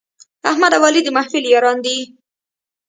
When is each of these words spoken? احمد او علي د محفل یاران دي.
احمد 0.49 0.71
او 0.77 0.83
علي 0.87 1.01
د 1.03 1.07
محفل 1.17 1.43
یاران 1.53 1.77
دي. 1.85 1.97